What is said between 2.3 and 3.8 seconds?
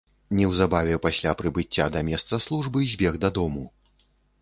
службы збег дадому.